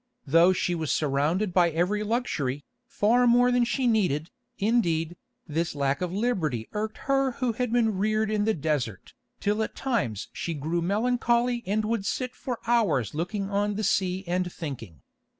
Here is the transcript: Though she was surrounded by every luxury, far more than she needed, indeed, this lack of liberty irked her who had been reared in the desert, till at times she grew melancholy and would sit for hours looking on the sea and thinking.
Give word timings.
Though 0.25 0.51
she 0.51 0.73
was 0.73 0.91
surrounded 0.91 1.53
by 1.53 1.69
every 1.69 2.01
luxury, 2.01 2.65
far 2.87 3.27
more 3.27 3.51
than 3.51 3.63
she 3.63 3.85
needed, 3.85 4.31
indeed, 4.57 5.15
this 5.45 5.75
lack 5.75 6.01
of 6.01 6.11
liberty 6.11 6.67
irked 6.73 6.97
her 7.05 7.33
who 7.33 7.51
had 7.53 7.71
been 7.71 7.95
reared 7.99 8.31
in 8.31 8.45
the 8.45 8.55
desert, 8.55 9.13
till 9.39 9.61
at 9.61 9.75
times 9.75 10.29
she 10.33 10.55
grew 10.55 10.81
melancholy 10.81 11.61
and 11.67 11.85
would 11.85 12.07
sit 12.07 12.33
for 12.33 12.57
hours 12.65 13.13
looking 13.13 13.51
on 13.51 13.75
the 13.75 13.83
sea 13.83 14.23
and 14.25 14.51
thinking. 14.51 15.03